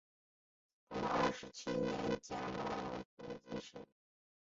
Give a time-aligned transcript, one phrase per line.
[0.89, 1.93] 洪武二十七年
[2.23, 3.77] 甲戌科进士。